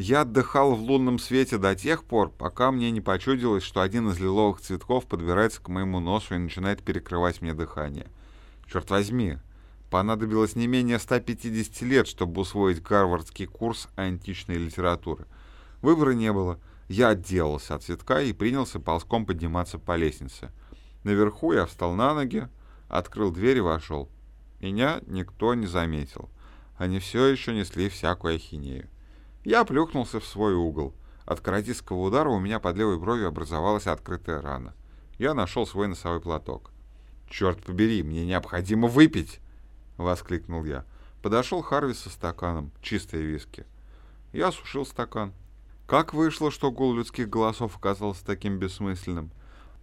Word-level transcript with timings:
Я 0.00 0.20
отдыхал 0.20 0.76
в 0.76 0.80
лунном 0.80 1.18
свете 1.18 1.58
до 1.58 1.74
тех 1.74 2.04
пор, 2.04 2.30
пока 2.30 2.70
мне 2.70 2.92
не 2.92 3.00
почудилось, 3.00 3.64
что 3.64 3.80
один 3.80 4.08
из 4.08 4.20
лиловых 4.20 4.60
цветков 4.60 5.06
подбирается 5.06 5.60
к 5.60 5.66
моему 5.66 5.98
носу 5.98 6.36
и 6.36 6.38
начинает 6.38 6.84
перекрывать 6.84 7.42
мне 7.42 7.52
дыхание. 7.52 8.06
Черт 8.70 8.88
возьми, 8.90 9.38
понадобилось 9.90 10.54
не 10.54 10.68
менее 10.68 11.00
150 11.00 11.82
лет, 11.82 12.06
чтобы 12.06 12.42
усвоить 12.42 12.80
гарвардский 12.80 13.46
курс 13.46 13.88
античной 13.96 14.54
литературы. 14.58 15.26
Выбора 15.82 16.12
не 16.12 16.32
было. 16.32 16.60
Я 16.86 17.08
отделался 17.08 17.74
от 17.74 17.82
цветка 17.82 18.20
и 18.20 18.32
принялся 18.32 18.78
ползком 18.78 19.26
подниматься 19.26 19.80
по 19.80 19.96
лестнице. 19.96 20.52
Наверху 21.02 21.54
я 21.54 21.66
встал 21.66 21.94
на 21.94 22.14
ноги, 22.14 22.46
открыл 22.88 23.32
дверь 23.32 23.56
и 23.56 23.62
вошел. 23.62 24.08
Меня 24.60 25.00
никто 25.08 25.54
не 25.54 25.66
заметил. 25.66 26.30
Они 26.76 27.00
все 27.00 27.26
еще 27.26 27.52
несли 27.52 27.88
всякую 27.88 28.36
ахинею. 28.36 28.88
Я 29.44 29.64
плюхнулся 29.64 30.20
в 30.20 30.26
свой 30.26 30.54
угол. 30.54 30.94
От 31.24 31.40
каратистского 31.40 31.98
удара 31.98 32.28
у 32.28 32.38
меня 32.38 32.58
под 32.58 32.76
левой 32.76 32.98
бровью 32.98 33.28
образовалась 33.28 33.86
открытая 33.86 34.40
рана. 34.40 34.74
Я 35.18 35.34
нашел 35.34 35.66
свой 35.66 35.88
носовой 35.88 36.20
платок. 36.20 36.70
«Черт 37.28 37.62
побери, 37.62 38.02
мне 38.02 38.24
необходимо 38.24 38.88
выпить!»— 38.88 39.40
воскликнул 39.96 40.64
я. 40.64 40.84
Подошел 41.22 41.60
Харви 41.62 41.94
со 41.94 42.08
стаканом, 42.08 42.70
чистой 42.80 43.22
виски. 43.22 43.66
Я 44.32 44.48
осушил 44.48 44.86
стакан. 44.86 45.32
Как 45.86 46.14
вышло, 46.14 46.50
что 46.50 46.70
гул 46.70 46.94
людских 46.94 47.28
голосов 47.28 47.76
оказался 47.76 48.24
таким 48.24 48.58
бессмысленным? 48.58 49.30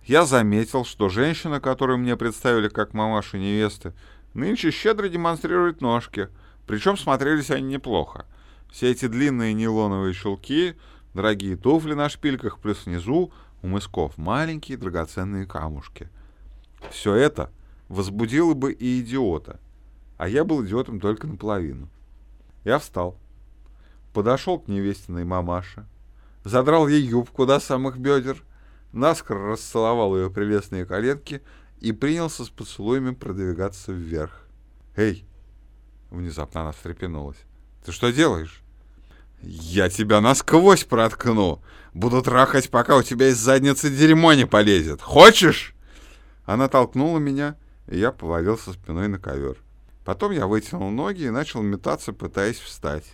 Я 0.05 0.25
заметил, 0.25 0.85
что 0.85 1.09
женщина, 1.09 1.59
которую 1.59 1.97
мне 1.97 2.15
представили 2.15 2.69
как 2.69 2.93
мамаша 2.93 3.37
невесты, 3.37 3.93
нынче 4.33 4.71
щедро 4.71 5.09
демонстрирует 5.09 5.81
ножки, 5.81 6.29
причем 6.67 6.95
смотрелись 6.95 7.49
они 7.49 7.73
неплохо. 7.73 8.25
Все 8.75 8.91
эти 8.91 9.07
длинные 9.07 9.53
нейлоновые 9.53 10.13
шелки, 10.13 10.75
дорогие 11.13 11.55
туфли 11.55 11.93
на 11.93 12.09
шпильках, 12.09 12.59
плюс 12.59 12.85
внизу 12.85 13.31
у 13.61 13.67
мысков 13.67 14.17
маленькие 14.17 14.77
драгоценные 14.77 15.45
камушки. 15.45 16.09
Все 16.91 17.13
это 17.13 17.51
возбудило 17.87 18.53
бы 18.53 18.73
и 18.73 18.99
идиота, 18.99 19.61
а 20.17 20.27
я 20.27 20.43
был 20.43 20.65
идиотом 20.65 20.99
только 20.99 21.25
наполовину. 21.25 21.87
Я 22.65 22.77
встал, 22.79 23.17
подошел 24.13 24.59
к 24.59 24.67
невестиной 24.67 25.23
мамаше, 25.23 25.85
задрал 26.43 26.89
ей 26.89 27.01
юбку 27.01 27.45
до 27.45 27.61
самых 27.61 27.97
бедер, 27.97 28.43
наскоро 28.91 29.53
расцеловал 29.53 30.17
ее 30.17 30.29
прелестные 30.29 30.85
коленки 30.85 31.41
и 31.79 31.93
принялся 31.93 32.43
с 32.43 32.49
поцелуями 32.49 33.11
продвигаться 33.11 33.93
вверх. 33.93 34.45
«Эй!»— 34.97 35.25
внезапно 36.11 36.63
она 36.63 36.73
встрепенулась. 36.73 37.37
«Ты 37.85 37.93
что 37.93 38.11
делаешь?» 38.11 38.64
«Я 39.41 39.89
тебя 39.89 40.21
насквозь 40.21 40.83
проткну! 40.83 41.61
Буду 41.93 42.21
трахать, 42.21 42.69
пока 42.69 42.97
у 42.97 43.03
тебя 43.03 43.29
из 43.29 43.37
задницы 43.37 43.89
дерьмо 43.89 44.33
не 44.33 44.45
полезет! 44.45 45.01
Хочешь?» 45.01 45.75
Она 46.45 46.67
толкнула 46.67 47.19
меня, 47.19 47.55
и 47.87 47.97
я 47.97 48.11
повалился 48.11 48.73
спиной 48.73 49.07
на 49.07 49.19
ковер. 49.19 49.57
Потом 50.03 50.31
я 50.31 50.45
вытянул 50.45 50.91
ноги 50.91 51.23
и 51.23 51.29
начал 51.29 51.61
метаться, 51.61 52.13
пытаясь 52.13 52.59
встать. 52.59 53.05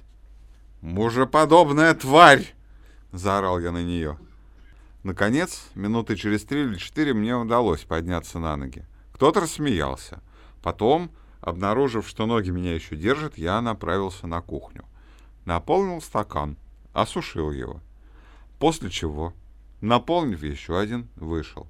«Мужеподобная 0.81 1.94
тварь!»— 1.94 2.53
заорал 3.11 3.59
я 3.59 3.72
на 3.72 3.83
нее. 3.83 4.17
Наконец, 5.03 5.63
минуты 5.73 6.16
через 6.16 6.44
три 6.44 6.61
или 6.61 6.75
четыре 6.75 7.13
мне 7.13 7.35
удалось 7.35 7.81
подняться 7.81 8.39
на 8.39 8.56
ноги. 8.56 8.85
Кто-то 9.13 9.41
рассмеялся. 9.41 10.22
Потом, 10.61 11.11
обнаружив, 11.39 12.08
что 12.08 12.25
ноги 12.25 12.52
меня 12.52 12.75
еще 12.75 12.95
держат, 12.95 13.38
я 13.38 13.61
направился 13.61 14.28
на 14.28 14.41
кухню. 14.41 14.85
Наполнил 15.45 16.02
стакан, 16.02 16.58
осушил 16.94 17.52
его. 17.52 17.81
После 18.59 18.89
чего, 18.89 19.34
наполнив 19.81 20.44
еще 20.44 20.80
один, 20.80 21.08
вышел. 21.16 21.67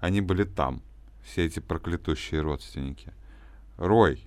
Они 0.00 0.20
были 0.20 0.44
там, 0.44 0.82
все 1.24 1.46
эти 1.46 1.60
проклятущие 1.60 2.40
родственники. 2.40 3.12
«Рой, 3.76 4.26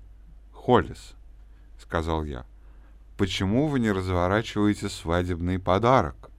Холлис»,— 0.51 1.15
сказал 1.79 2.23
я,— 2.23 2.45
«почему 3.17 3.67
вы 3.67 3.79
не 3.79 3.91
разворачиваете 3.91 4.89
свадебный 4.89 5.59
подарок?» 5.59 6.29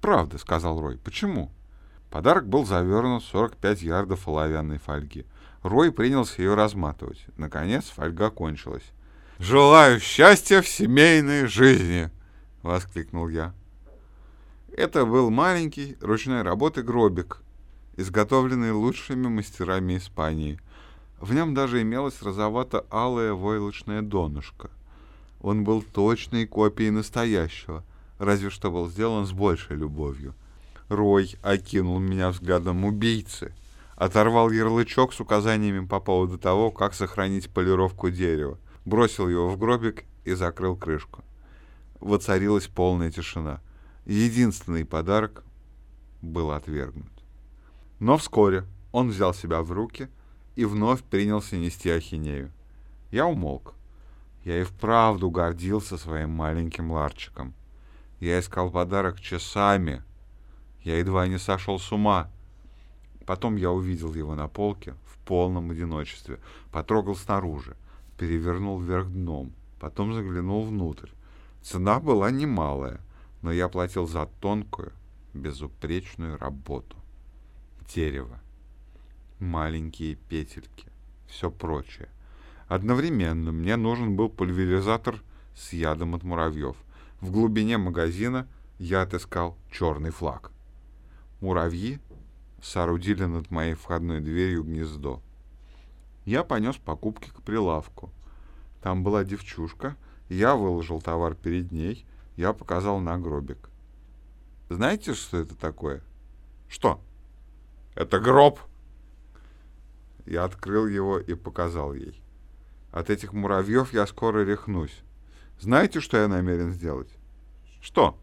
«Правда»,— 0.00 0.38
сказал 0.38 0.80
Рой,— 0.80 0.98
«почему?» 1.04 1.50
Подарок 2.10 2.48
был 2.48 2.64
завернут 2.64 3.22
в 3.22 3.28
45 3.28 3.82
ярдов 3.82 4.28
оловянной 4.28 4.78
фольги. 4.78 5.26
Рой 5.62 5.92
принялся 5.92 6.40
ее 6.40 6.54
разматывать. 6.54 7.26
Наконец 7.36 7.84
фольга 7.90 8.30
кончилась. 8.30 8.92
«Желаю 9.40 10.00
счастья 10.00 10.62
в 10.62 10.68
семейной 10.68 11.46
жизни!»— 11.46 12.10
воскликнул 12.62 13.28
я. 13.28 13.54
Это 14.76 15.06
был 15.06 15.30
маленький 15.30 15.96
ручной 16.00 16.42
работы 16.42 16.82
гробик, 16.82 17.40
изготовленный 17.96 18.72
лучшими 18.72 19.28
мастерами 19.28 19.96
Испании. 19.96 20.58
В 21.20 21.32
нем 21.34 21.54
даже 21.54 21.82
имелось 21.82 22.20
розовато-алое 22.20 23.32
войлочное 23.32 24.02
донышко. 24.02 24.70
Он 25.40 25.62
был 25.62 25.82
точной 25.82 26.44
копией 26.48 26.90
настоящего, 26.90 27.84
разве 28.18 28.50
что 28.50 28.72
был 28.72 28.88
сделан 28.88 29.24
с 29.24 29.30
большей 29.30 29.76
любовью. 29.76 30.34
Рой 30.88 31.36
окинул 31.42 32.00
меня 32.00 32.30
взглядом 32.30 32.84
убийцы, 32.84 33.54
оторвал 33.94 34.50
ярлычок 34.50 35.12
с 35.12 35.20
указаниями 35.20 35.86
по 35.86 36.00
поводу 36.00 36.38
того, 36.38 36.72
как 36.72 36.92
сохранить 36.92 37.50
полировку 37.50 38.10
дерева, 38.10 38.58
бросил 38.88 39.28
его 39.28 39.48
в 39.50 39.58
гробик 39.58 40.04
и 40.24 40.32
закрыл 40.32 40.76
крышку. 40.76 41.22
Воцарилась 42.00 42.66
полная 42.66 43.10
тишина. 43.10 43.60
Единственный 44.06 44.84
подарок 44.84 45.44
был 46.22 46.50
отвергнут. 46.50 47.12
Но 48.00 48.16
вскоре 48.16 48.64
он 48.90 49.10
взял 49.10 49.34
себя 49.34 49.62
в 49.62 49.70
руки 49.72 50.08
и 50.56 50.64
вновь 50.64 51.02
принялся 51.02 51.56
нести 51.56 51.90
ахинею. 51.90 52.50
Я 53.10 53.26
умолк. 53.26 53.74
Я 54.44 54.60
и 54.60 54.64
вправду 54.64 55.30
гордился 55.30 55.98
своим 55.98 56.30
маленьким 56.30 56.90
ларчиком. 56.90 57.54
Я 58.20 58.40
искал 58.40 58.70
подарок 58.70 59.20
часами. 59.20 60.02
Я 60.82 60.98
едва 60.98 61.26
не 61.26 61.38
сошел 61.38 61.78
с 61.78 61.92
ума. 61.92 62.30
Потом 63.26 63.56
я 63.56 63.70
увидел 63.70 64.14
его 64.14 64.34
на 64.34 64.48
полке 64.48 64.94
в 65.04 65.18
полном 65.26 65.70
одиночестве, 65.70 66.40
потрогал 66.72 67.14
снаружи— 67.14 67.76
перевернул 68.18 68.80
вверх 68.80 69.08
дном, 69.08 69.52
потом 69.80 70.12
заглянул 70.12 70.66
внутрь. 70.66 71.10
Цена 71.62 72.00
была 72.00 72.30
немалая, 72.30 73.00
но 73.42 73.52
я 73.52 73.68
платил 73.68 74.06
за 74.06 74.26
тонкую, 74.40 74.92
безупречную 75.32 76.36
работу. 76.36 76.96
Дерево, 77.94 78.38
маленькие 79.38 80.16
петельки, 80.16 80.88
все 81.26 81.50
прочее. 81.50 82.08
Одновременно 82.66 83.52
мне 83.52 83.76
нужен 83.76 84.14
был 84.16 84.28
пульверизатор 84.28 85.22
с 85.54 85.72
ядом 85.72 86.14
от 86.14 86.22
муравьев. 86.22 86.76
В 87.20 87.30
глубине 87.30 87.78
магазина 87.78 88.46
я 88.78 89.02
отыскал 89.02 89.56
черный 89.72 90.10
флаг. 90.10 90.52
Муравьи 91.40 91.98
соорудили 92.62 93.24
над 93.24 93.50
моей 93.50 93.74
входной 93.74 94.20
дверью 94.20 94.64
гнездо. 94.64 95.22
Я 96.28 96.44
понес 96.44 96.76
покупки 96.76 97.30
к 97.30 97.40
прилавку. 97.40 98.10
Там 98.82 99.02
была 99.02 99.24
девчушка, 99.24 99.96
я 100.28 100.56
выложил 100.56 101.00
товар 101.00 101.34
перед 101.34 101.72
ней, 101.72 102.04
я 102.36 102.52
показал 102.52 103.00
на 103.00 103.16
гробик. 103.16 103.70
Знаете, 104.68 105.14
что 105.14 105.38
это 105.38 105.54
такое? 105.54 106.02
Что? 106.68 107.00
Это 107.94 108.20
гроб. 108.20 108.60
Я 110.26 110.44
открыл 110.44 110.86
его 110.86 111.18
и 111.18 111.32
показал 111.32 111.94
ей. 111.94 112.20
От 112.92 113.08
этих 113.08 113.32
муравьев 113.32 113.94
я 113.94 114.06
скоро 114.06 114.44
рехнусь. 114.44 115.00
Знаете, 115.58 116.00
что 116.00 116.18
я 116.18 116.28
намерен 116.28 116.72
сделать? 116.72 117.08
Что? 117.80 118.18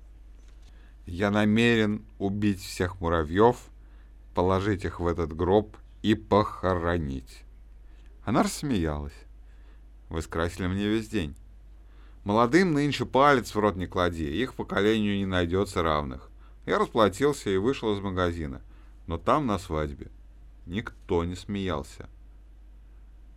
Я 1.08 1.32
намерен 1.32 2.06
убить 2.20 2.62
всех 2.62 3.02
муравьев, 3.02 3.58
положить 4.36 4.86
их 4.86 5.00
в 5.00 5.08
этот 5.08 5.36
гроб 5.36 5.76
и 6.04 6.14
похоронить. 6.14 7.45
Она 8.26 8.42
рассмеялась. 8.42 9.14
Вы 10.10 10.24
скрасили 10.24 10.66
мне 10.66 10.88
весь 10.88 11.08
день. 11.08 11.36
Молодым 12.24 12.74
нынче 12.74 13.06
палец 13.06 13.54
в 13.54 13.60
рот 13.60 13.76
не 13.76 13.86
клади, 13.86 14.26
их 14.26 14.56
поколению 14.56 15.18
не 15.18 15.28
найдется 15.28 15.84
равных. 15.84 16.32
Я 16.66 16.80
расплатился 16.80 17.52
и 17.52 17.58
вышел 17.58 17.96
из 17.96 18.02
магазина. 18.02 18.64
Но 19.06 19.20
там, 19.20 19.46
на 19.46 19.60
свадьбе, 19.60 20.10
никто 20.66 21.24
не 21.24 21.36
смеялся. 21.36 22.10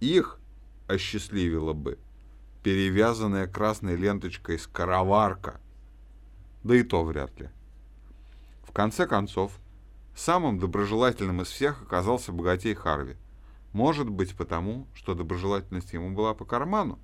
Их 0.01 0.41
осчастливило 0.87 1.75
бы 1.75 1.99
перевязанная 2.63 3.47
красной 3.47 3.97
ленточкой 3.97 4.59
скороварка. 4.59 5.61
Да 6.65 6.75
и 6.75 6.83
то 6.83 7.05
вряд 7.05 7.39
ли. 7.39 7.51
В 8.63 8.73
конце 8.73 9.07
концов, 9.07 9.53
самым 10.17 10.59
доброжелательным 10.59 11.43
из 11.43 11.49
всех 11.49 11.83
оказался 11.83 12.33
богатей 12.33 12.75
Харви— 12.75 13.17
может 13.73 14.09
быть 14.09 14.37
потому, 14.37 14.87
что 14.95 15.15
доброжелательность 15.15 15.93
ему 15.93 16.11
была 16.11 16.35
по 16.35 16.45
карману. 16.45 16.99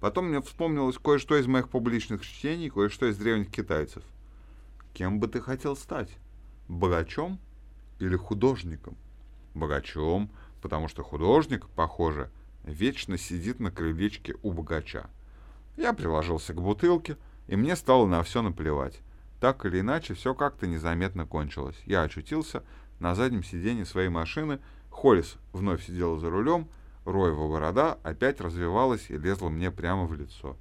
Потом 0.00 0.26
мне 0.26 0.40
вспомнилось 0.42 0.98
кое-что 0.98 1.36
из 1.36 1.46
моих 1.46 1.68
публичных 1.68 2.24
чтений, 2.24 2.70
кое-что 2.70 3.06
из 3.06 3.16
древних 3.16 3.50
китайцев. 3.50 4.02
Кем 4.92 5.18
бы 5.18 5.28
ты 5.28 5.40
хотел 5.40 5.76
стать? 5.76 6.10
Богачом 6.68 7.38
или 7.98 8.16
художником? 8.16 8.96
Богачом, 9.54 10.30
потому 10.60 10.88
что 10.88 11.02
художник, 11.02 11.66
похоже, 11.70 12.30
вечно 12.64 13.18
сидит 13.18 13.60
на 13.60 13.70
крылечке 13.70 14.34
у 14.42 14.52
богача. 14.52 15.08
Я 15.76 15.92
приложился 15.92 16.54
к 16.54 16.60
бутылке, 16.60 17.16
и 17.48 17.56
мне 17.56 17.76
стало 17.76 18.06
на 18.06 18.22
все 18.22 18.42
наплевать. 18.42 19.00
Так 19.40 19.66
или 19.66 19.80
иначе, 19.80 20.14
все 20.14 20.34
как-то 20.34 20.66
незаметно 20.66 21.26
кончилось. 21.26 21.76
Я 21.84 22.02
очутился 22.02 22.62
на 23.00 23.14
заднем 23.14 23.44
сиденье 23.44 23.84
своей 23.84 24.08
машины, 24.08 24.60
Холлис 24.94 25.36
вновь 25.52 25.84
сидела 25.84 26.18
за 26.18 26.30
рулем, 26.30 26.68
Роева 27.04 27.48
борода 27.48 27.98
опять 28.04 28.40
развивалась 28.40 29.10
и 29.10 29.18
лезла 29.18 29.48
мне 29.48 29.70
прямо 29.70 30.06
в 30.06 30.14
лицо. 30.14 30.56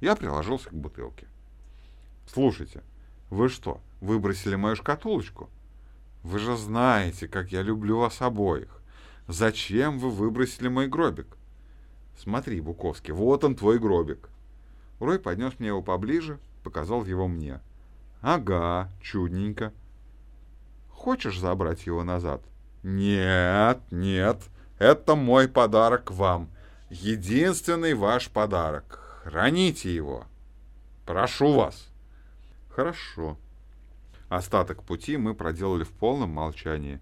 Я 0.00 0.16
приложился 0.16 0.70
к 0.70 0.74
бутылке. 0.74 1.28
«Слушайте, 2.26 2.82
вы 3.30 3.48
что, 3.48 3.80
выбросили 4.00 4.56
мою 4.56 4.74
шкатулочку? 4.74 5.50
Вы 6.22 6.38
же 6.38 6.56
знаете, 6.56 7.28
как 7.28 7.52
я 7.52 7.60
люблю 7.60 7.98
вас 7.98 8.20
обоих. 8.22 8.80
Зачем 9.28 9.98
вы 9.98 10.10
выбросили 10.10 10.68
мой 10.68 10.88
гробик?» 10.88 11.36
«Смотри, 12.18 12.60
Буковский, 12.62 13.12
вот 13.12 13.44
он 13.44 13.54
твой 13.54 13.78
гробик». 13.78 14.30
Рой 14.98 15.18
поднес 15.18 15.52
мне 15.58 15.68
его 15.68 15.82
поближе, 15.82 16.38
показал 16.64 17.04
его 17.04 17.28
мне. 17.28 17.60
«Ага, 18.22 18.90
чудненько. 19.02 19.72
Хочешь 20.90 21.38
забрать 21.38 21.86
его 21.86 22.02
назад?» 22.02 22.40
«Нет, 22.84 23.80
нет, 23.90 24.42
это 24.78 25.14
мой 25.14 25.48
подарок 25.48 26.10
вам. 26.10 26.50
Единственный 26.90 27.94
ваш 27.94 28.28
подарок. 28.28 29.00
Храните 29.24 29.94
его. 29.94 30.26
Прошу 31.06 31.54
вас». 31.54 31.88
«Хорошо». 32.68 33.38
Остаток 34.28 34.82
пути 34.82 35.16
мы 35.16 35.34
проделали 35.34 35.84
в 35.84 35.92
полном 35.92 36.28
молчании. 36.28 37.00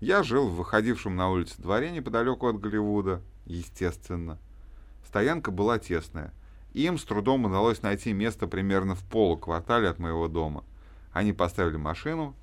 Я 0.00 0.24
жил 0.24 0.48
в 0.48 0.56
выходившем 0.56 1.14
на 1.14 1.30
улицу 1.30 1.62
дворе 1.62 1.92
неподалеку 1.92 2.48
от 2.48 2.58
Голливуда, 2.58 3.22
естественно. 3.46 4.36
Стоянка 5.06 5.52
была 5.52 5.78
тесная. 5.78 6.32
Им 6.72 6.98
с 6.98 7.04
трудом 7.04 7.44
удалось 7.44 7.82
найти 7.82 8.12
место 8.12 8.48
примерно 8.48 8.96
в 8.96 9.04
полуквартале 9.04 9.90
от 9.90 10.00
моего 10.00 10.26
дома. 10.26 10.64
Они 11.12 11.32
поставили 11.32 11.76
машину, 11.76 12.34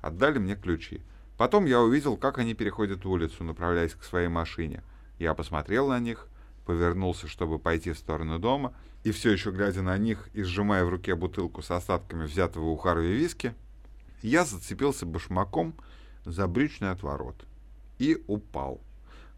отдали 0.00 0.38
мне 0.38 0.54
ключи. 0.54 1.02
Потом 1.38 1.66
я 1.66 1.80
увидел, 1.80 2.16
как 2.16 2.38
они 2.38 2.52
переходят 2.52 3.06
улицу, 3.06 3.44
направляясь 3.44 3.94
к 3.94 4.02
своей 4.02 4.26
машине. 4.26 4.82
Я 5.20 5.34
посмотрел 5.34 5.88
на 5.88 6.00
них, 6.00 6.26
повернулся, 6.66 7.28
чтобы 7.28 7.60
пойти 7.60 7.92
в 7.92 7.98
сторону 7.98 8.40
дома, 8.40 8.74
и 9.04 9.12
все 9.12 9.30
еще 9.30 9.52
глядя 9.52 9.82
на 9.82 9.96
них 9.96 10.28
и 10.34 10.42
сжимая 10.42 10.84
в 10.84 10.88
руке 10.88 11.14
бутылку 11.14 11.62
с 11.62 11.70
остатками 11.70 12.24
взятого 12.24 12.64
у 12.64 12.76
Харви 12.76 13.14
виски, 13.14 13.54
я 14.20 14.44
зацепился 14.44 15.06
башмаком 15.06 15.74
за 16.24 16.48
брючный 16.48 16.90
отворот 16.90 17.46
и 18.00 18.20
упал. 18.26 18.80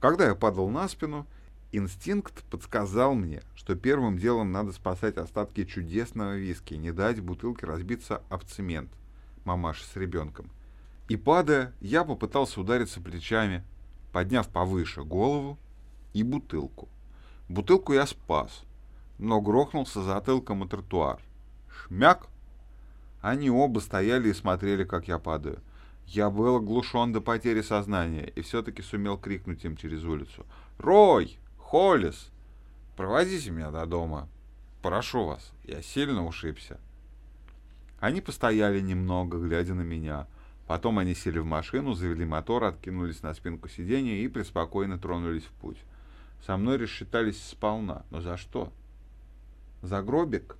Когда 0.00 0.26
я 0.26 0.34
падал 0.34 0.70
на 0.70 0.88
спину, 0.88 1.26
Инстинкт 1.70 2.42
подсказал 2.44 3.14
мне, 3.14 3.42
что 3.54 3.76
первым 3.76 4.16
делом 4.16 4.52
надо 4.52 4.72
спасать 4.72 5.18
остатки 5.18 5.66
чудесного 5.66 6.38
виски, 6.38 6.72
не 6.74 6.92
дать 6.92 7.20
бутылке 7.20 7.66
разбиться 7.66 8.22
об 8.30 8.44
цемент, 8.44 8.90
мамаша 9.44 9.84
с 9.84 9.96
ребенком. 9.96 10.50
И 11.10 11.16
падая, 11.16 11.72
я 11.80 12.04
попытался 12.04 12.60
удариться 12.60 13.00
плечами, 13.00 13.64
подняв 14.12 14.48
повыше 14.48 15.02
голову 15.02 15.58
и 16.12 16.22
бутылку. 16.22 16.88
Бутылку 17.48 17.94
я 17.94 18.06
спас, 18.06 18.62
но 19.18 19.40
грохнулся 19.40 20.04
затылком 20.04 20.62
о 20.62 20.68
тротуар. 20.68 21.20
Шмяк! 21.68 22.28
Они 23.20 23.50
оба 23.50 23.80
стояли 23.80 24.28
и 24.28 24.32
смотрели, 24.32 24.84
как 24.84 25.08
я 25.08 25.18
падаю. 25.18 25.58
Я 26.06 26.30
был 26.30 26.54
оглушен 26.54 27.12
до 27.12 27.20
потери 27.20 27.62
сознания 27.62 28.32
и 28.36 28.40
все-таки 28.42 28.80
сумел 28.80 29.18
крикнуть 29.18 29.64
им 29.64 29.76
через 29.76 30.04
улицу. 30.04 30.46
«Рой! 30.78 31.40
Холлис, 31.58 32.30
проводите 32.96 33.50
меня 33.50 33.72
до 33.72 33.84
дома. 33.84 34.28
Прошу 34.80 35.24
вас, 35.24 35.50
я 35.64 35.82
сильно 35.82 36.24
ушибся. 36.24 36.78
Они 37.98 38.20
постояли 38.20 38.78
немного, 38.80 39.38
глядя 39.38 39.74
на 39.74 39.82
меня. 39.82 40.28
Потом 40.70 41.00
они 41.00 41.16
сели 41.16 41.40
в 41.40 41.44
машину, 41.44 41.94
завели 41.94 42.24
мотор, 42.24 42.62
откинулись 42.62 43.24
на 43.24 43.34
спинку 43.34 43.68
сиденья 43.68 44.14
и 44.14 44.28
преспокойно 44.28 45.00
тронулись 45.00 45.42
в 45.42 45.50
путь. 45.50 45.78
Со 46.46 46.56
мной 46.56 46.76
рассчитались 46.76 47.42
сполна. 47.42 48.04
Но 48.10 48.20
за 48.20 48.36
что? 48.36 48.72
За 49.82 50.00
гробик? 50.00 50.56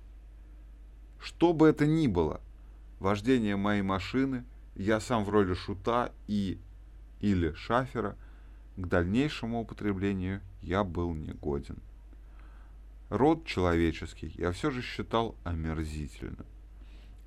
Что 1.17 1.53
бы 1.53 1.69
это 1.69 1.87
ни 1.87 2.07
было, 2.07 2.41
вождение 2.99 3.55
моей 3.55 3.83
машины, 3.83 4.43
я 4.75 4.99
сам 4.99 5.23
в 5.23 5.29
роли 5.29 5.53
шута 5.53 6.11
и 6.27 6.59
или 7.21 7.53
шафера— 7.53 8.17
к 8.75 8.85
дальнейшему 8.85 9.61
употреблению 9.61 10.41
я 10.61 10.83
был 10.83 11.13
негоден. 11.13 11.77
Род 13.07 13.45
человеческий 13.45 14.33
я 14.37 14.51
все 14.51 14.71
же 14.71 14.81
считал 14.81 15.35
омерзительным. 15.45 16.45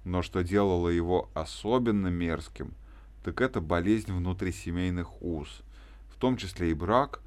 Но 0.05 0.23
что 0.23 0.43
делало 0.43 0.89
его 0.89 1.31
особенно 1.35 2.09
мерзким, 2.09 2.75
так 3.23 3.41
это 3.41 3.61
болезнь 3.61 4.13
внутрисемейных 4.13 5.23
уз, 5.23 5.63
в 6.11 6.17
том 6.19 6.37
числе 6.37 6.71
и 6.71 6.75
брак, 6.75 7.21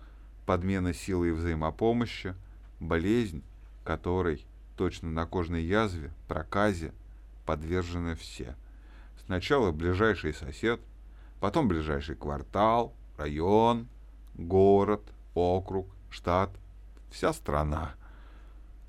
подмена 0.45 0.93
силы 0.93 1.29
и 1.29 1.31
взаимопомощи, 1.31 2.35
болезнь, 2.79 3.43
которой 3.83 4.45
точно 4.75 5.09
на 5.09 5.25
кожной 5.25 5.63
язве, 5.63 6.11
проказе 6.27 6.93
подвержены 7.45 8.15
все. 8.15 8.55
Сначала 9.25 9.71
ближайший 9.71 10.33
сосед, 10.33 10.79
потом 11.39 11.67
ближайший 11.67 12.15
квартал, 12.15 12.93
район, 13.17 13.87
город, 14.35 15.01
округ, 15.33 15.87
штат, 16.09 16.51
вся 17.09 17.33
страна. 17.33 17.95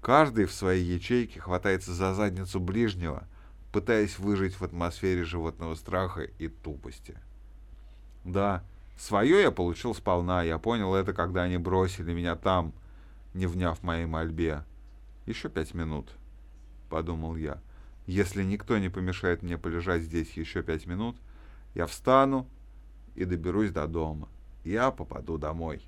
Каждый 0.03 0.45
в 0.45 0.53
своей 0.53 0.85
ячейке 0.85 1.41
хватается 1.41 1.93
за 1.95 2.15
задницу 2.15 2.61
ближнего, 2.61 3.27
пытаясь 3.73 4.19
выжить 4.19 4.55
в 4.55 4.63
атмосфере 4.63 5.25
животного 5.25 5.75
страха 5.75 6.23
и 6.23 6.49
тупости. 6.49 7.17
Да, 8.25 8.65
свое 8.97 9.43
я 9.43 9.51
получил 9.51 9.95
сполна, 9.95 10.43
я 10.43 10.59
понял 10.59 10.95
это, 10.95 11.13
когда 11.13 11.43
они 11.43 11.59
бросили 11.59 12.13
меня 12.13 12.37
там, 12.37 12.73
не 13.35 13.47
вняв 13.47 13.83
моей 13.83 14.07
мольбе. 14.07 14.65
Еще 15.27 15.49
пять 15.49 15.75
минут, 15.75 16.13
подумал 16.89 17.37
я. 17.37 17.61
Если 18.07 18.43
никто 18.43 18.79
не 18.79 18.89
помешает 18.89 19.43
мне 19.43 19.59
полежать 19.59 20.03
здесь 20.03 20.33
еще 20.33 20.63
пять 20.63 20.87
минут, 20.87 21.17
я 21.75 21.87
встану 21.87 22.49
и 23.15 23.25
доберусь 23.25 23.71
до 23.71 23.87
дома 23.87 24.29
я 24.69 24.91
попаду 24.91 25.39
домой. 25.39 25.83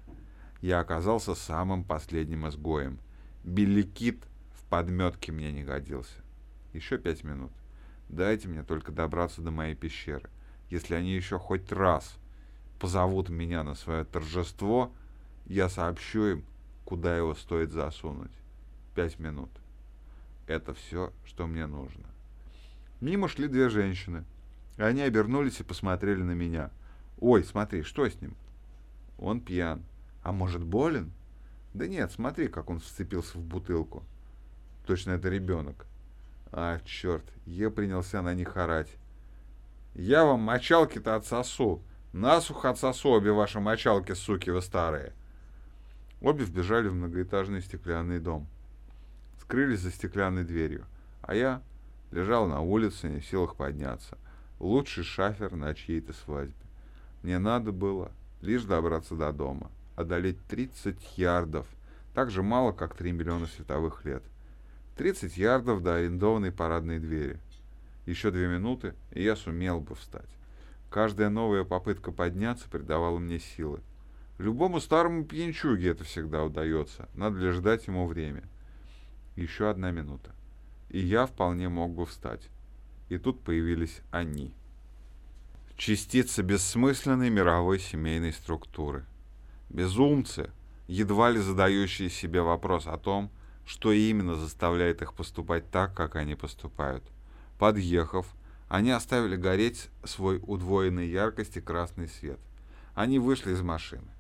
Я 0.61 0.81
оказался 0.81 1.35
самым 1.35 1.85
последним 1.85 2.49
изгоем. 2.49 2.99
Беликит 3.45 4.23
в 4.53 4.65
подметке 4.69 5.33
мне 5.33 5.53
не 5.53 5.63
годился. 5.63 6.17
Еще 6.73 6.99
пять 6.99 7.25
минут. 7.25 7.53
Дайте 8.11 8.49
мне 8.49 8.65
только 8.65 8.91
добраться 8.91 9.41
до 9.41 9.53
моей 9.53 9.77
пещеры. 9.77 10.29
Если 10.69 10.95
они 10.95 11.15
еще 11.15 11.39
хоть 11.39 11.71
раз 11.71 12.17
позовут 12.81 13.29
меня 13.29 13.63
на 13.63 13.77
свое 13.77 14.05
торжество, 14.05 14.93
я 15.47 15.69
сообщу 15.69 16.25
им, 16.27 16.45
куда 16.85 17.17
его 17.17 17.37
стоит 17.37 17.71
засунуть. 17.71 18.33
Пять 18.97 19.21
минут. 19.21 19.51
Это 20.49 20.75
все, 20.75 21.13
что 21.25 21.47
мне 21.47 21.67
нужно. 21.67 22.05
Мимо 23.01 23.29
шли 23.29 23.47
две 23.47 23.69
женщины. 23.69 24.25
Они 24.77 25.03
обернулись 25.03 25.61
и 25.61 25.65
посмотрели 25.65 26.23
на 26.23 26.33
меня. 26.33 26.71
«Ой, 27.21 27.45
смотри, 27.45 27.83
что 27.83 28.09
с 28.09 28.21
ним?» 28.21 28.35
Он 29.19 29.41
пьян. 29.41 29.85
А 30.25 30.33
может, 30.33 30.65
болен? 30.65 31.13
Да 31.75 31.87
нет, 31.87 32.11
смотри, 32.11 32.49
как 32.49 32.71
он 32.71 32.81
вцепился 32.81 33.39
в 33.39 33.43
бутылку. 33.43 34.03
Точно 34.87 35.13
это 35.13 35.29
ребенок. 35.29 35.87
А, 36.53 36.81
черт, 36.85 37.25
я 37.47 37.71
принялся 37.71 38.23
на 38.23 38.35
них 38.35 38.57
орать. 38.57 38.91
Я 39.95 40.25
вам 40.25 40.41
мочалки-то 40.41 41.17
отсосу. 41.17 41.83
Насухо 42.13 42.71
отсосу 42.71 43.11
обе 43.11 43.31
ваши 43.31 43.61
мочалки, 43.61 44.13
суки 44.13 44.51
вы 44.51 44.63
старые. 44.63 45.13
Обе 46.21 46.45
вбежали 46.45 46.89
в 46.89 46.95
многоэтажный 46.95 47.61
стеклянный 47.61 48.19
дом. 48.19 48.49
Скрылись 49.41 49.81
за 49.81 49.91
стеклянной 49.91 50.45
дверью. 50.45 50.87
А 51.23 51.35
я 51.35 51.63
лежал 52.11 52.47
на 52.47 52.61
улице, 52.61 53.09
не 53.09 53.21
в 53.21 53.27
силах 53.27 53.55
подняться. 53.55 54.19
Лучший 54.59 55.05
шафер 55.05 55.55
на 55.55 55.75
чьей-то 55.75 56.13
свадьбе. 56.13 56.55
Мне 57.23 57.39
надо 57.39 57.73
было 57.73 58.11
лишь 58.41 58.65
добраться 58.65 59.15
до 59.15 59.33
дома, 59.33 59.71
одолеть 59.97 60.43
30 60.49 61.19
ярдов, 61.19 61.67
так 62.15 62.31
же 62.31 62.43
мало, 62.43 62.73
как 62.73 62.95
3 62.95 63.13
миллиона 63.13 63.47
световых 63.47 64.05
лет. 64.05 64.23
30 64.97 65.37
ярдов 65.37 65.83
до 65.83 65.97
арендованной 65.97 66.53
парадной 66.53 66.99
двери. 66.99 67.39
Еще 68.07 68.31
две 68.31 68.49
минуты, 68.49 68.95
и 69.13 69.23
я 69.23 69.37
сумел 69.37 69.81
бы 69.81 69.95
встать. 69.95 70.29
Каждая 70.91 71.29
новая 71.29 71.65
попытка 71.65 72.11
подняться 72.11 72.69
придавала 72.69 73.19
мне 73.19 73.39
силы. 73.39 73.81
Любому 74.39 74.81
старому 74.81 75.25
пьянчуге 75.25 75.91
это 75.91 76.05
всегда 76.05 76.43
удается, 76.43 77.09
надо 77.15 77.39
лишь 77.39 77.59
дать 77.59 77.87
ему 77.87 78.07
время. 78.07 78.43
Еще 79.37 79.71
одна 79.71 79.91
минута. 79.91 80.35
И 80.89 80.99
я 80.99 81.27
вполне 81.27 81.69
мог 81.69 81.93
бы 81.93 82.07
встать. 82.07 82.49
И 83.09 83.19
тут 83.19 83.41
появились 83.43 84.01
они. 84.11 84.53
Частицы 85.77 86.43
бессмысленной 86.43 87.31
мировой 87.31 87.79
семейной 87.79 88.33
структуры. 88.33 89.05
Безумцы, 89.69 90.51
едва 90.89 91.31
ли 91.31 91.39
задающие 91.39 92.11
себе 92.11 92.43
вопрос 92.43 92.87
о 92.87 92.99
том, 92.99 93.31
что 93.71 93.93
именно 93.93 94.35
заставляет 94.35 95.01
их 95.01 95.15
поступать 95.15 95.71
так, 95.71 95.95
как 95.95 96.17
они 96.17 96.35
поступают. 96.35 97.05
Подъехав, 97.57 98.27
они 98.69 98.91
оставили 98.91 99.37
гореть 99.37 99.91
свой 100.03 100.41
удвоенной 100.43 101.09
яркости 101.09 101.61
красный 101.61 102.09
свет. 102.09 102.41
Они 102.97 103.21
вышли 103.21 103.53
из 103.53 103.63
машины. 103.63 104.11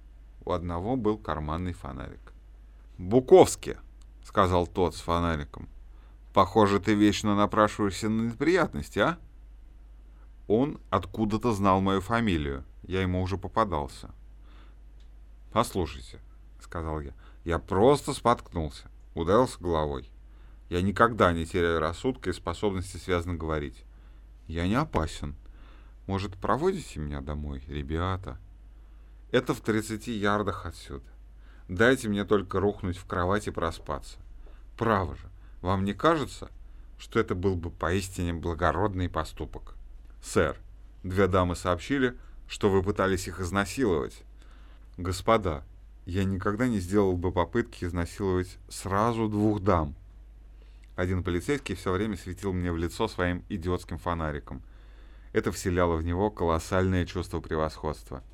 У 0.45 0.52
одного 0.52 0.95
был 0.95 1.19
карманный 1.19 1.73
фонарик. 1.73 2.33
«Буковски!»— 2.97 3.76
сказал 4.25 4.69
тот 4.69 4.95
с 4.95 5.00
фонариком. 5.00 5.69
«Похоже, 6.33 6.78
ты 6.78 6.95
вечно 6.95 7.35
напрашиваешься 7.35 8.09
на 8.09 8.30
неприятности, 8.30 9.00
а?» 9.00 9.19
Он 10.47 10.78
откуда-то 10.90 11.52
знал 11.52 11.80
мою 11.80 12.00
фамилию. 12.00 12.62
Я 12.85 13.02
ему 13.02 13.21
уже 13.21 13.37
попадался. 13.37 14.11
«Послушайте»,— 15.52 16.21
сказал 16.61 17.00
я,— 17.00 17.14
«я 17.45 17.59
просто 17.59 18.12
споткнулся, 18.12 18.88
ударился 19.21 19.59
головой. 19.61 20.11
Я 20.69 20.83
никогда 20.83 21.33
не 21.33 21.47
теряю 21.47 21.81
рассудка 21.81 22.31
и 22.31 22.33
способности 22.33 22.97
связно 22.97 23.35
говорить. 23.35 23.85
Я 24.47 24.67
не 24.67 24.75
опасен. 24.75 25.35
Может, 26.07 26.37
проводите 26.37 27.00
меня 27.00 27.21
домой, 27.21 27.62
ребята?» 27.67 28.39
Это 29.33 29.55
в 29.55 29.61
30 29.61 30.09
ярдах 30.09 30.67
отсюда. 30.67 31.07
Дайте 31.69 32.09
мне 32.09 32.25
только 32.25 32.59
рухнуть 32.59 32.97
в 32.97 33.07
кровать 33.07 33.47
и 33.47 33.53
проспаться. 33.53 34.19
Право 34.77 35.15
же, 35.15 35.29
вам 35.61 35.85
не 35.85 35.95
кажется, 35.95 36.50
что 36.99 37.21
это 37.21 37.37
был 37.37 37.55
бы 37.55 37.71
поистине 37.71 38.33
благородный 38.33 39.09
поступок? 39.09 39.77
Сэр, 40.21 40.57
две 41.05 41.29
дамы 41.29 41.55
сообщили, 41.55 42.17
что 42.49 42.71
вы 42.71 42.83
пытались 42.83 43.29
их 43.29 43.41
изнасиловать. 43.41 44.25
Господа, 44.97 45.62
я 46.11 46.25
никогда 46.25 46.67
не 46.67 46.81
сделал 46.81 47.17
бы 47.17 47.31
попытки 47.31 47.85
изнасиловать 47.85 48.59
сразу 48.69 49.29
двух 49.29 49.61
дам. 49.61 49.95
Один 50.97 51.23
полицейский 51.23 51.76
все 51.76 51.93
время 51.93 52.17
светил 52.17 52.52
мне 52.52 52.73
в 52.73 52.76
лицо 52.76 53.07
своим 53.07 53.45
идиотским 53.49 53.97
фонариком. 53.99 54.61
Это 55.33 55.52
вселяло 55.52 55.95
в 55.95 56.02
него 56.02 56.29
колоссальное 56.31 57.07
чувство 57.07 57.40
превосходства. 57.40 58.25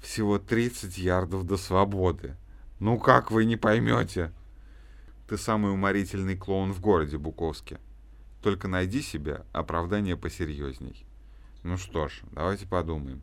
Всего 0.00 0.38
30 0.38 0.96
ярдов 0.96 1.44
до 1.44 1.56
свободы. 1.56 2.36
Ну 2.78 3.00
как 3.00 3.32
вы 3.32 3.46
не 3.46 3.56
поймете? 3.56 4.32
Ты 5.26 5.36
самый 5.36 5.72
уморительный 5.72 6.36
клоун 6.36 6.72
в 6.72 6.80
городе, 6.80 7.18
Буковске. 7.18 7.80
Только 8.42 8.68
найди 8.68 9.02
себе 9.02 9.44
оправдание 9.52 10.16
посерьезней. 10.16 11.04
Ну 11.64 11.78
что 11.78 12.06
ж, 12.06 12.20
давайте 12.30 12.66
подумаем. 12.66 13.22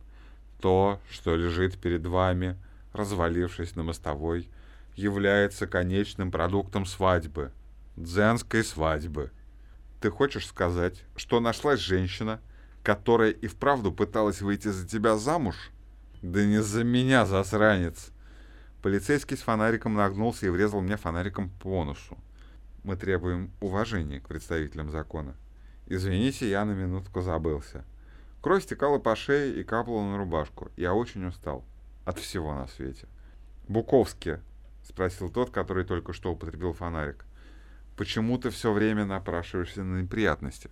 То, 0.60 1.00
что 1.10 1.34
лежит 1.36 1.78
перед 1.78 2.06
вами, 2.06 2.58
развалившись 2.94 3.76
на 3.76 3.84
мостовой, 3.84 4.50
является 4.96 5.68
конечным 5.68 6.32
продуктом 6.32 6.86
свадьбы. 6.86 7.52
Дзенской 7.96 8.64
свадьбы. 8.64 9.32
Ты 10.00 10.10
хочешь 10.10 10.48
сказать, 10.48 11.04
что 11.16 11.40
нашлась 11.40 11.80
женщина, 11.80 12.42
которая 12.84 13.32
и 13.32 13.48
вправду 13.48 13.92
пыталась 13.92 14.42
выйти 14.42 14.70
за 14.70 14.88
тебя 14.88 15.18
замуж? 15.18 15.72
Да 16.22 16.44
не 16.46 16.62
за 16.62 16.84
меня, 16.84 17.26
засранец. 17.26 18.12
Полицейский 18.82 19.38
с 19.38 19.42
фонариком 19.42 19.94
нагнулся 19.94 20.48
и 20.48 20.50
врезал 20.50 20.82
мне 20.82 20.98
фонариком 20.98 21.50
по 21.62 21.84
носу. 21.84 22.18
Мы 22.84 22.96
требуем 22.96 23.52
уважения 23.60 24.20
к 24.20 24.28
представителям 24.28 24.90
закона. 24.90 25.36
Извините, 25.86 26.50
я 26.50 26.66
на 26.66 26.72
минутку 26.72 27.22
забылся. 27.22 27.86
Кровь 28.42 28.64
стекала 28.64 28.98
по 28.98 29.16
шее 29.16 29.60
и 29.60 29.64
капала 29.64 30.02
на 30.04 30.18
рубашку. 30.18 30.72
Я 30.78 30.96
очень 30.96 31.26
устал. 31.26 31.64
От 32.06 32.20
всего 32.20 32.54
на 32.54 32.68
свете. 32.68 33.08
«Буковский»,— 33.68 34.38
спросил 34.84 35.30
тот, 35.30 35.52
который 35.52 35.84
только 35.84 36.14
что 36.14 36.32
употребил 36.32 36.74
фонарик. 36.74 37.26
«Почему 37.98 38.38
ты 38.38 38.50
все 38.50 38.72
время 38.72 39.06
напрашиваешься 39.06 39.84
на 39.84 40.02
неприятности?» 40.02 40.70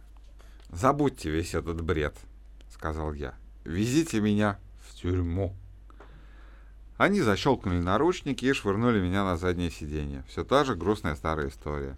«Забудьте 0.69 1.29
весь 1.29 1.53
этот 1.53 1.81
бред»,— 1.81 2.15
сказал 2.69 3.13
я. 3.13 3.35
«Везите 3.65 4.21
меня 4.21 4.57
тюрьму. 5.01 5.55
Они 6.97 7.21
защелкнули 7.21 7.79
наручники 7.79 8.45
и 8.45 8.53
швырнули 8.53 8.99
меня 8.99 9.23
на 9.23 9.37
заднее 9.37 9.71
сиденье. 9.71 10.23
Все 10.27 10.43
та 10.43 10.65
же 10.65 10.75
грустная 10.75 11.15
старая 11.15 11.47
история. 11.47 11.95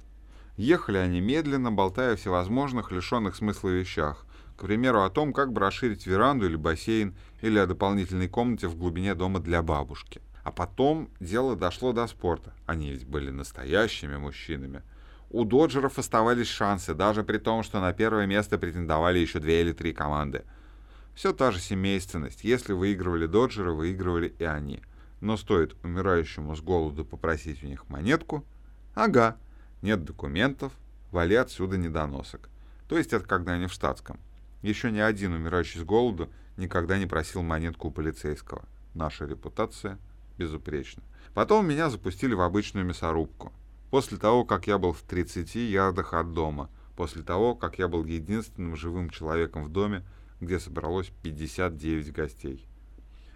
Ехали 0.57 0.97
они 0.97 1.21
медленно, 1.21 1.71
болтая 1.71 2.13
о 2.13 2.15
всевозможных 2.15 2.91
лишенных 2.91 3.35
смысла 3.35 3.69
вещах. 3.69 4.25
К 4.61 4.65
примеру, 4.65 5.01
о 5.01 5.09
том, 5.09 5.33
как 5.33 5.51
бы 5.51 5.59
расширить 5.59 6.05
веранду 6.05 6.45
или 6.45 6.55
бассейн, 6.55 7.15
или 7.41 7.57
о 7.57 7.65
дополнительной 7.65 8.27
комнате 8.27 8.67
в 8.67 8.75
глубине 8.75 9.15
дома 9.15 9.39
для 9.39 9.63
бабушки. 9.63 10.21
А 10.43 10.51
потом 10.51 11.09
дело 11.19 11.55
дошло 11.55 11.93
до 11.93 12.05
спорта. 12.05 12.53
Они 12.67 12.91
ведь 12.91 13.07
были 13.07 13.31
настоящими 13.31 14.17
мужчинами. 14.17 14.83
У 15.31 15.45
доджеров 15.45 15.97
оставались 15.97 16.45
шансы, 16.45 16.93
даже 16.93 17.23
при 17.23 17.39
том, 17.39 17.63
что 17.63 17.81
на 17.81 17.91
первое 17.91 18.27
место 18.27 18.59
претендовали 18.59 19.17
еще 19.17 19.39
две 19.39 19.61
или 19.61 19.71
три 19.71 19.93
команды– 19.93 20.43
все 21.15 21.33
та 21.33 21.49
же 21.49 21.59
семейственность. 21.59 22.43
Если 22.43 22.73
выигрывали 22.73 23.25
доджеры, 23.25 23.73
выигрывали 23.73 24.35
и 24.37 24.43
они. 24.43 24.81
Но 25.21 25.37
стоит 25.37 25.75
умирающему 25.83 26.55
с 26.55 26.61
голоду 26.61 27.03
попросить 27.03 27.63
у 27.63 27.67
них 27.67 27.89
монетку, 27.89 28.45
ага, 28.93 29.37
нет 29.81 30.03
документов, 30.03 30.71
вали 31.09 31.33
отсюда 31.33 31.77
недоносок. 31.77 32.47
То 32.87 32.95
есть 32.95 33.11
это 33.11 33.25
когда 33.27 33.53
они 33.53 33.65
в 33.65 33.73
штатском. 33.73 34.19
Еще 34.61 34.91
ни 34.91 34.99
один 34.99 35.33
умирающий 35.33 35.79
с 35.79 35.83
голоду 35.83 36.29
никогда 36.57 36.97
не 36.97 37.07
просил 37.07 37.41
монетку 37.41 37.87
у 37.87 37.91
полицейского. 37.91 38.63
Наша 38.93 39.25
репутация 39.25 39.97
безупречна. 40.37 41.03
Потом 41.33 41.67
меня 41.67 41.89
запустили 41.89 42.33
в 42.33 42.41
обычную 42.41 42.85
мясорубку. 42.85 43.51
После 43.89 44.17
того, 44.17 44.45
как 44.45 44.67
я 44.67 44.77
был 44.77 44.93
в 44.93 45.01
30 45.01 45.55
ярдах 45.55 46.13
от 46.13 46.33
дома. 46.33 46.69
После 46.95 47.23
того, 47.23 47.55
как 47.55 47.79
я 47.79 47.87
был 47.87 48.05
единственным 48.05 48.75
живым 48.75 49.09
человеком 49.09 49.63
в 49.63 49.69
доме, 49.69 50.03
где 50.39 50.59
собралось 50.59 51.11
59 51.23 52.11
гостей. 52.11 52.65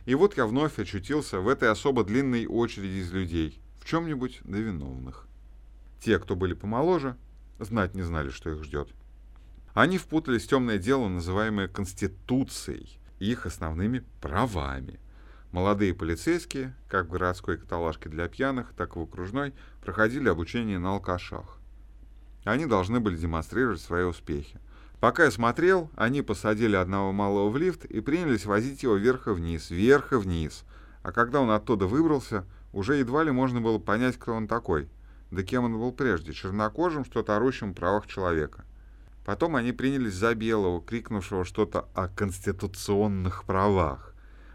И 0.06 0.14
вот 0.14 0.38
я 0.38 0.46
вновь 0.46 0.78
очутился 0.78 1.40
в 1.40 1.48
этой 1.48 1.70
особо 1.70 2.04
длинной 2.04 2.46
очереди 2.46 3.00
из 3.00 3.12
людей, 3.12 3.60
в 3.80 3.86
чем-нибудь 3.86 4.42
до 4.44 4.58
виновных. 4.58 5.28
Те, 6.00 6.20
кто 6.20 6.36
были 6.36 6.54
помоложе, 6.54 7.18
знать 7.60 7.96
не 7.96 8.04
знали, 8.04 8.30
что 8.30 8.52
их 8.52 8.64
ждет. 8.64 8.90
Они 9.76 9.98
впутались 9.98 10.46
в 10.46 10.48
темное 10.48 10.78
дело, 10.78 11.10
называемое 11.10 11.68
Конституцией, 11.68 12.98
их 13.20 13.46
основными 13.46 14.06
правами. 14.22 15.02
Молодые 15.52 15.94
полицейские, 15.94 16.74
как 16.88 17.08
в 17.08 17.10
городской 17.10 17.58
каталажке 17.58 18.08
для 18.08 18.30
пьяных, 18.30 18.72
так 18.78 18.96
и 18.96 19.00
в 19.00 19.02
окружной, 19.02 19.54
проходили 19.84 20.30
обучение 20.30 20.80
на 20.80 20.92
алкашах. 20.92 21.58
Они 22.46 22.66
должны 22.66 23.02
были 23.02 23.18
демонстрировать 23.18 23.82
свои 23.82 24.06
успехи. 24.06 24.62
Пока 25.02 25.26
я 25.26 25.32
смотрел, 25.32 25.92
они 25.98 26.22
посадили 26.22 26.78
одного 26.78 27.12
малого 27.12 27.50
в 27.50 27.58
лифт 27.58 27.84
и 27.84 28.00
принялись 28.00 28.46
возить 28.46 28.82
его 28.82 28.96
вверх 28.96 29.28
и 29.28 29.32
вниз, 29.32 29.72
вверх 29.72 30.14
и 30.14 30.16
вниз. 30.16 30.64
А 31.04 31.12
когда 31.12 31.42
он 31.42 31.50
оттуда 31.50 31.86
выбрался, 31.86 32.46
уже 32.72 32.96
едва 32.96 33.24
ли 33.24 33.32
можно 33.32 33.60
было 33.60 33.78
понять, 33.78 34.16
кто 34.18 34.36
он 34.36 34.48
такой. 34.48 34.88
Да 35.32 35.44
кем 35.44 35.66
он 35.66 35.74
был 35.74 35.92
прежде, 35.92 36.32
чернокожим, 36.32 37.04
что-то 37.04 37.36
орущим 37.36 37.72
о 37.72 37.74
правах 37.74 38.08
человека. 38.08 38.65
Потом 39.26 39.56
они 39.56 39.72
принялись 39.72 40.14
за 40.14 40.36
белого, 40.36 40.82
крикнувшего 40.82 41.46
что-то 41.46 41.90
о 41.96 42.08
конституционных 42.08 43.44
правах. 43.44 44.14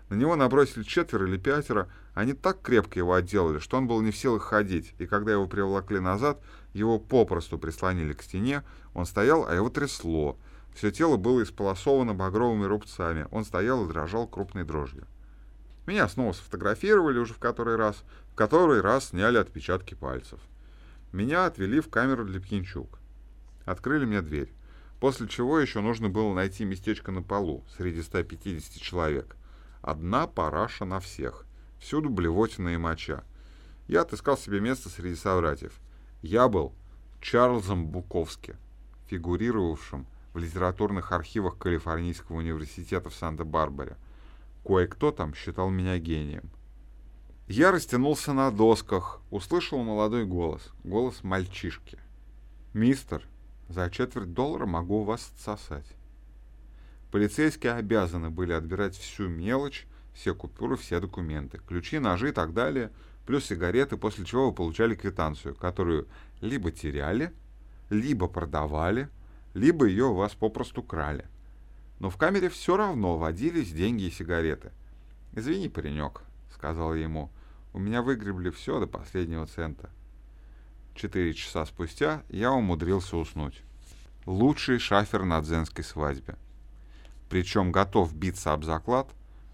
На 0.08 0.14
него 0.14 0.36
набросили 0.36 0.84
четверо 0.84 1.26
или 1.26 1.38
пятеро, 1.38 1.88
они 2.14 2.34
так 2.34 2.62
крепко 2.62 2.98
его 2.98 3.14
отделали, 3.14 3.58
что 3.58 3.76
он 3.76 3.88
был 3.88 4.00
не 4.00 4.12
в 4.12 4.16
силах 4.16 4.42
ходить, 4.42 4.94
и 4.98 5.06
когда 5.06 5.32
его 5.32 5.46
приволокли 5.48 5.98
назад, 5.98 6.40
его 6.72 7.00
попросту 7.00 7.58
прислонили 7.58 8.12
к 8.12 8.22
стене, 8.22 8.62
он 8.94 9.06
стоял, 9.06 9.44
а 9.46 9.54
его 9.54 9.70
трясло. 9.70 10.38
Все 10.74 10.92
тело 10.92 11.16
было 11.16 11.42
исполосовано 11.42 12.14
багровыми 12.14 12.64
рубцами, 12.64 13.26
он 13.32 13.44
стоял 13.44 13.84
и 13.84 13.88
дрожал 13.88 14.28
крупной 14.28 14.64
дрожью. 14.64 15.04
Меня 15.86 16.08
снова 16.08 16.32
сфотографировали 16.32 17.18
уже 17.18 17.34
в 17.34 17.38
который 17.38 17.74
раз, 17.74 18.04
в 18.32 18.36
который 18.36 18.80
раз 18.80 19.06
сняли 19.08 19.36
отпечатки 19.38 19.94
пальцев. 19.94 20.38
Меня 21.12 21.46
отвели 21.46 21.80
в 21.80 21.88
камеру 21.88 22.24
для 22.24 22.38
пьянчук. 22.38 23.00
Открыли 23.64 24.04
мне 24.04 24.22
дверь. 24.22 24.52
После 25.00 25.26
чего 25.26 25.59
еще 25.59 25.80
нужно 25.80 26.11
было 26.11 26.35
найти 26.35 26.64
местечко 26.66 27.11
на 27.11 27.23
полу 27.23 27.64
среди 27.76 28.02
150 28.02 28.80
человек. 28.80 29.35
Одна 29.80 30.26
параша 30.26 30.85
на 30.85 31.00
всех. 31.00 31.47
Всюду 31.78 32.11
блевотина 32.11 32.69
и 32.69 32.76
моча. 32.76 33.25
Я 33.88 34.02
отыскал 34.02 34.37
себе 34.37 34.61
место 34.61 34.90
среди 34.90 35.16
собратьев. 35.16 35.80
Я 36.21 36.49
был 36.49 36.75
Чарльзом 37.23 37.87
Буковски, 37.87 38.57
фигурировавшим 39.07 40.07
в 40.35 40.38
литературных 40.38 41.12
архивах 41.12 41.57
Калифорнийского 41.57 42.37
университета 42.37 43.09
в 43.09 43.14
Санта-Барбаре. 43.14 43.97
Кое-кто 44.64 45.12
там 45.12 45.35
считал 45.35 45.71
меня 45.71 45.99
гением. 45.99 46.50
Я 47.49 47.73
растянулся 47.73 48.35
на 48.35 48.50
досках, 48.50 49.23
услышал 49.30 49.83
молодой 49.83 50.26
голос, 50.26 50.71
голос 50.85 51.25
мальчишки. 51.25 51.99
«Мистер, 52.75 53.26
за 53.70 53.88
четверть 53.88 54.34
доллара 54.34 54.66
могу 54.66 55.00
у 55.00 55.04
вас 55.04 55.32
отсосать». 55.34 55.86
Полицейские 57.10 57.72
обязаны 57.72 58.30
были 58.30 58.52
отбирать 58.52 58.96
всю 58.96 59.28
мелочь, 59.28 59.86
все 60.12 60.34
купюры, 60.34 60.76
все 60.76 61.00
документы, 61.00 61.58
ключи, 61.66 61.98
ножи 61.98 62.28
и 62.28 62.32
так 62.32 62.52
далее, 62.52 62.90
плюс 63.26 63.46
сигареты, 63.46 63.96
после 63.96 64.24
чего 64.24 64.48
вы 64.50 64.54
получали 64.54 64.94
квитанцию, 64.94 65.54
которую 65.54 66.06
либо 66.40 66.70
теряли, 66.70 67.32
либо 67.88 68.28
продавали, 68.28 69.08
либо 69.54 69.86
ее 69.86 70.06
у 70.06 70.14
вас 70.14 70.34
попросту 70.34 70.82
крали. 70.82 71.26
Но 71.98 72.10
в 72.10 72.16
камере 72.16 72.48
все 72.48 72.76
равно 72.76 73.18
водились 73.18 73.72
деньги 73.72 74.04
и 74.04 74.10
сигареты. 74.10 74.70
«Извини, 75.32 75.68
паренек»,— 75.68 76.22
сказал 76.54 76.94
я 76.94 77.02
ему,— 77.02 77.30
«у 77.72 77.78
меня 77.78 78.02
выгребли 78.02 78.50
все 78.50 78.80
до 78.80 78.86
последнего 78.86 79.46
цента». 79.46 79.90
Четыре 80.94 81.35
часа 81.35 81.64
спустя 81.66 82.23
я 82.28 82.52
умудрился 82.52 83.16
уснуть. 83.16 83.62
Лучший 84.26 84.78
шафер 84.78 85.25
на 85.25 85.40
дзенской 85.40 85.85
свадьбе. 85.85 86.37
Причем 87.28 87.73
готов 87.73 88.14
биться 88.14 88.52
об 88.52 88.64
заклад, 88.64 89.09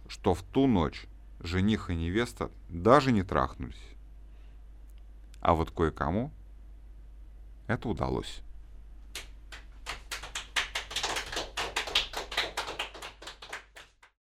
что 0.09 0.35
в 0.35 0.43
ту 0.43 0.67
ночь 0.67 1.07
жених 1.41 1.91
и 1.91 1.95
невеста 1.95 2.51
даже 2.69 3.13
не 3.13 3.23
трахнулись. 3.23 3.77
А 5.41 5.55
вот 5.55 5.71
кое-кому 5.71 6.31
это 7.67 7.89
удалось. 7.89 8.43